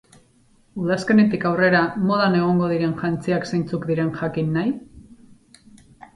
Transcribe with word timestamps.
Udazkenetik 0.83 1.45
aurrera 1.49 1.81
modan 2.13 2.39
egongo 2.39 2.71
diren 2.73 2.97
jantziak 3.03 3.47
zeintzuk 3.51 3.87
diren 3.93 4.11
jakin 4.19 4.53
nahi? 4.59 4.75